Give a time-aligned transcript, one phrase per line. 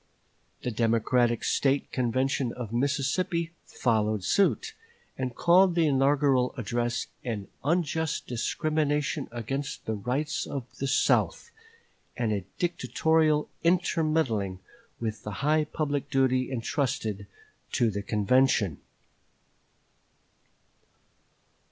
[0.63, 4.73] The Democratic State Convention of Mississippi followed suit,
[5.15, 11.51] and called the inaugural address an unjust discrimination against the rights of the South,
[12.17, 14.57] and a dictatorial intermeddling
[14.99, 17.27] with the high public duty intrusted
[17.73, 18.79] to the convention.